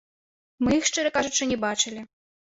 [0.67, 2.01] Мы іх, шчыра кажучы, не бачылі.